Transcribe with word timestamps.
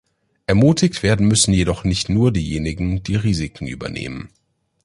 Ermutigt 0.47 1.03
werden 1.03 1.27
müssen 1.27 1.53
jedoch 1.53 1.83
nicht 1.83 2.09
nur 2.09 2.33
diejenigen, 2.33 3.03
die 3.03 3.17
Risiken 3.17 3.67
übernehmen. 3.67 4.29